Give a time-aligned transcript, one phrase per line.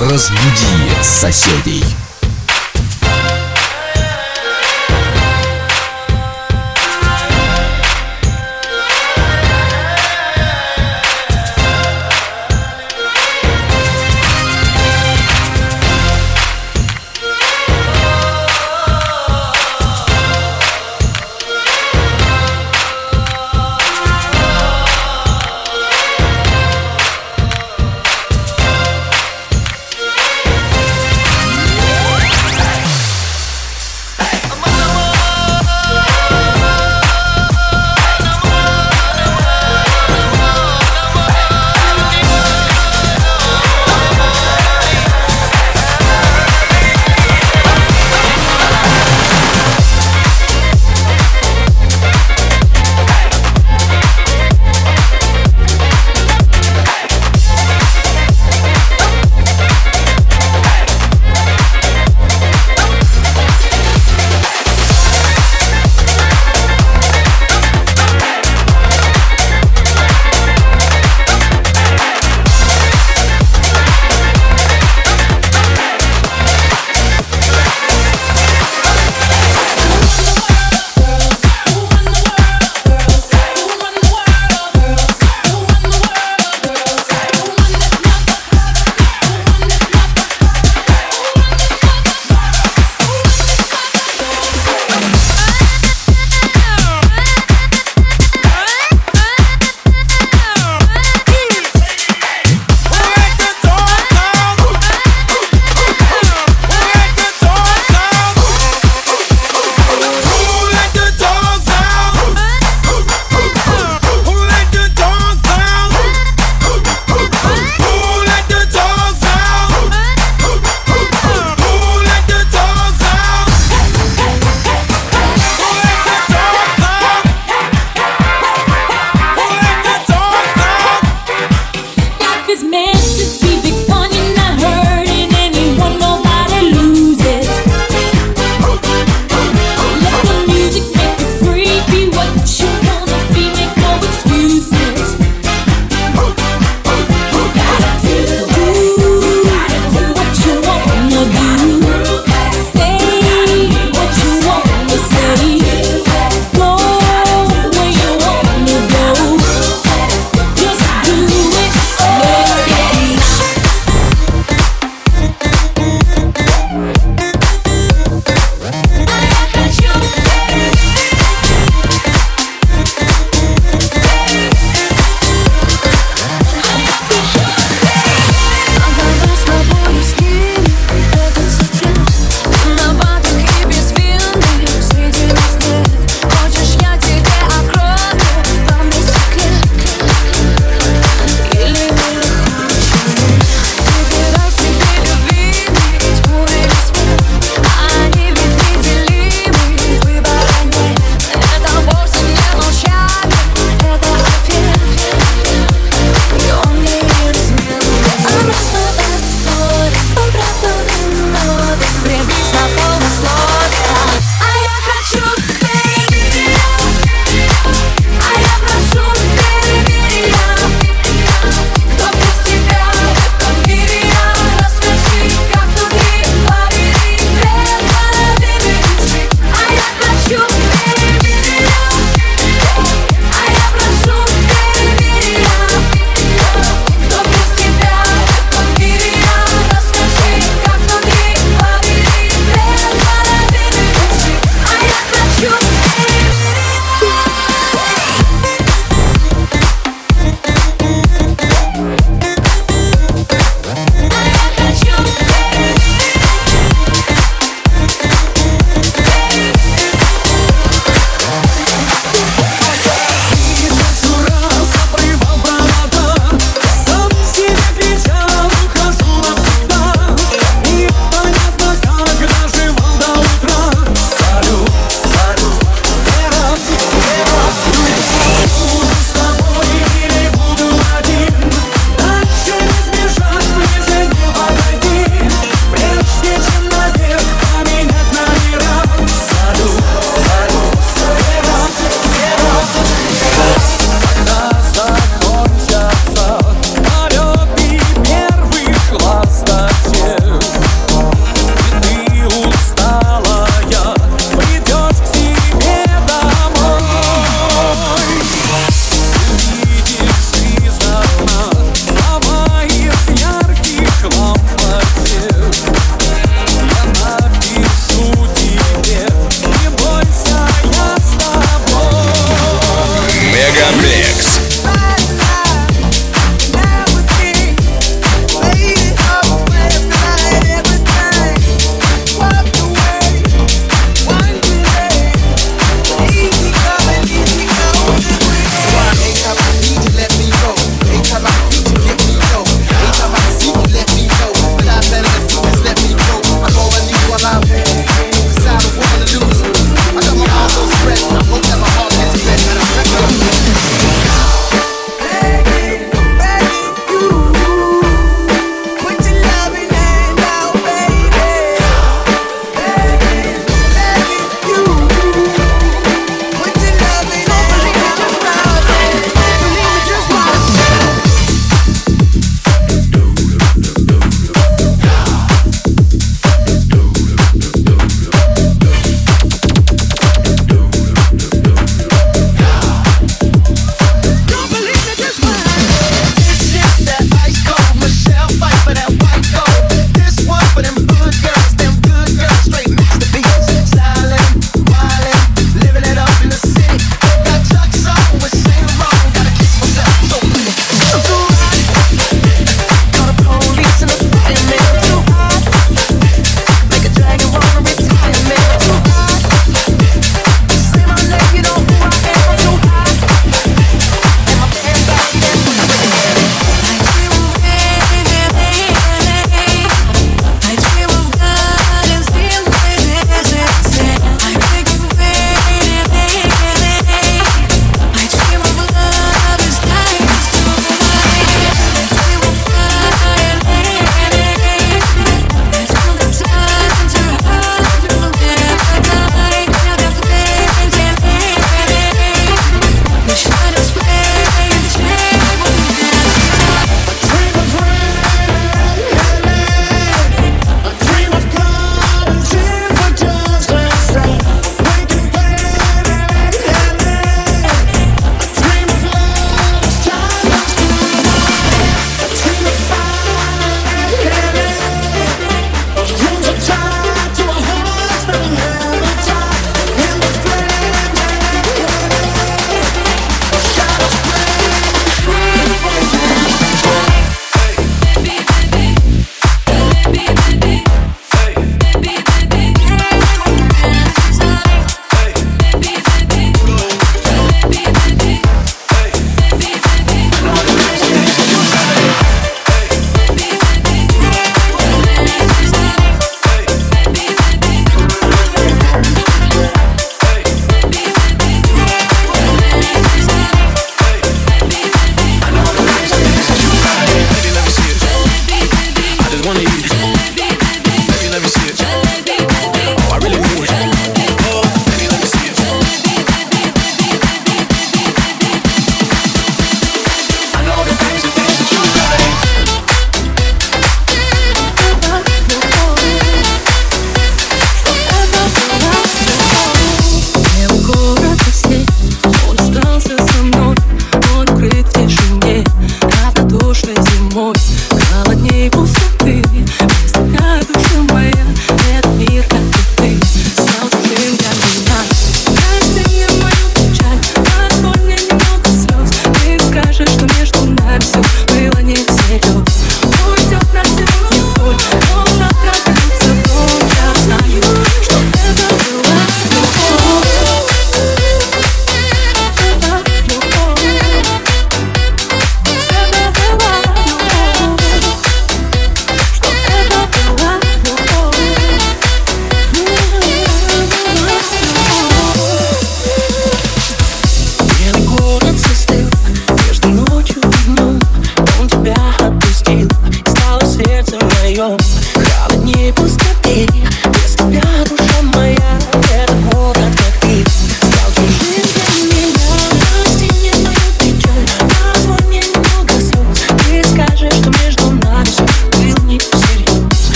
[0.00, 1.84] Разбуди соседей.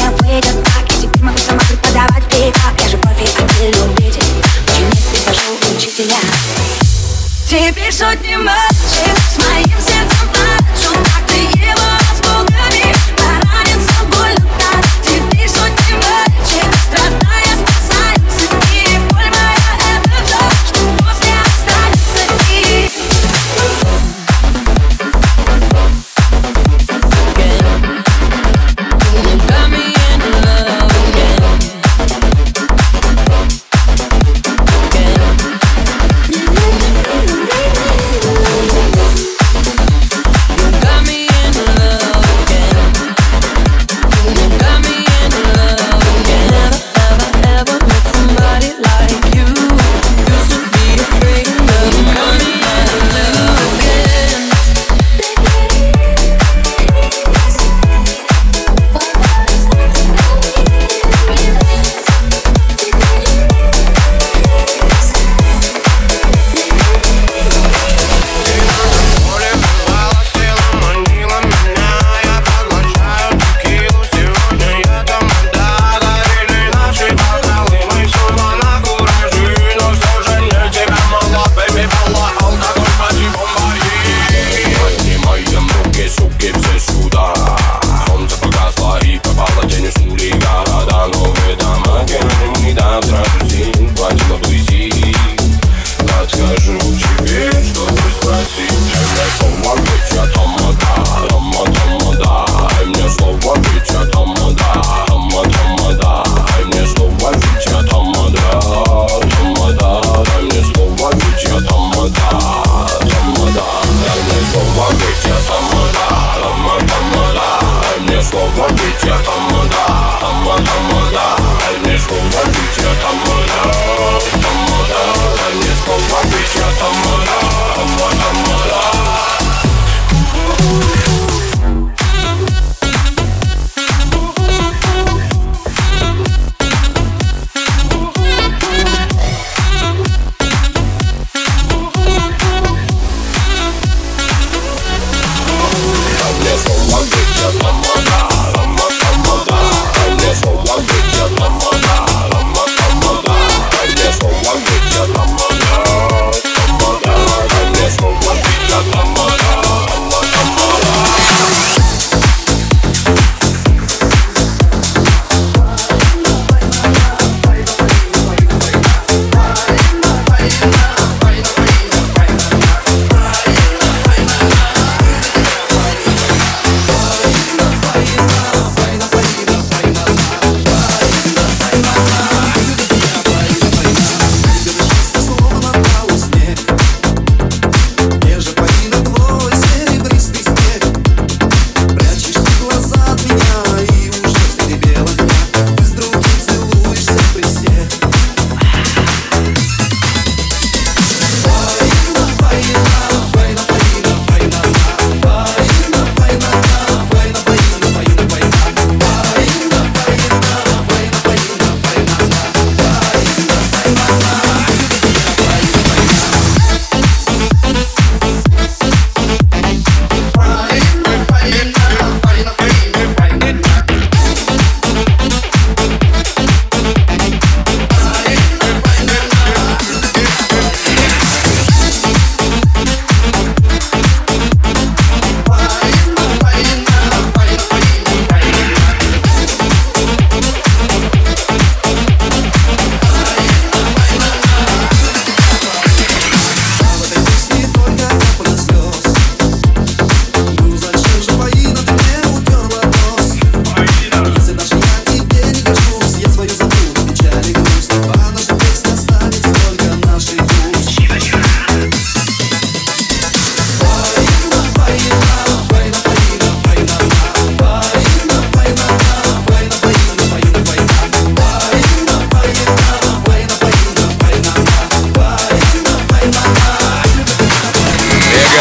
[0.00, 2.24] не выйдет так Я теперь могу сама преподавать.
[2.24, 4.22] Пикап Я же любовь а ты любитель
[4.66, 6.16] Ученик, прихожу учителя.
[7.46, 8.69] Теперь сотни мы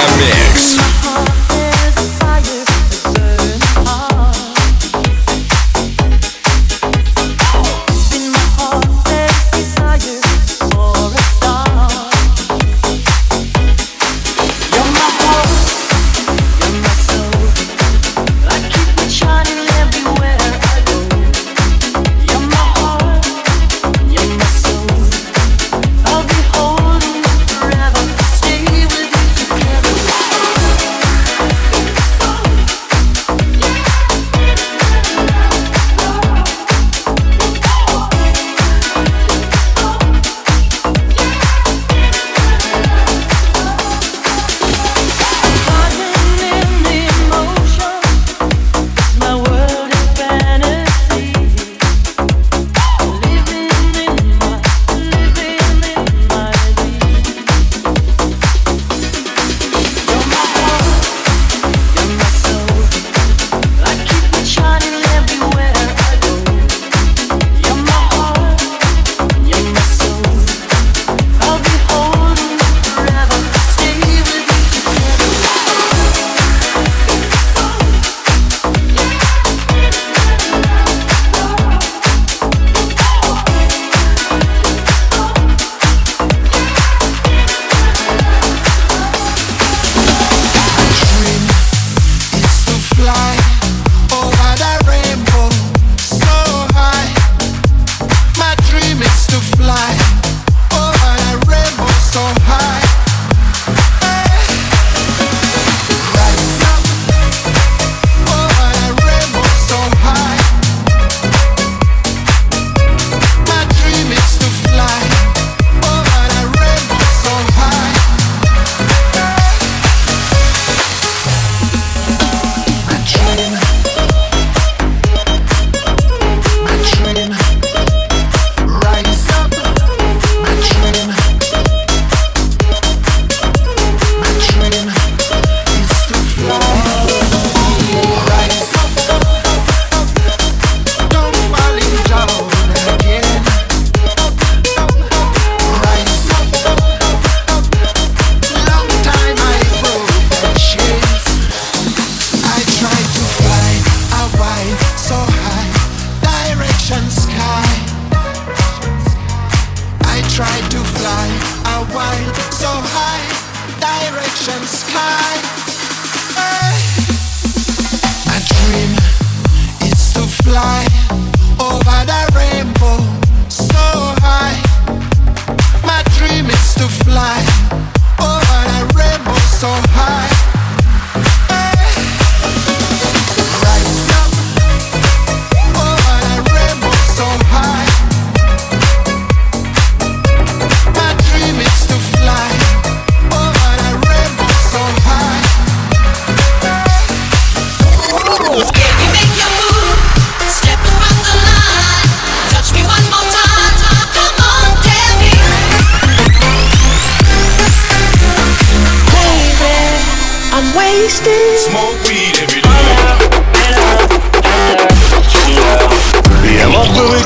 [0.01, 0.48] I'm in.